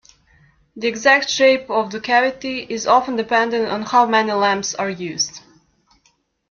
[0.75, 5.41] The exact shape of the cavity is often dependent on how many lamps are used.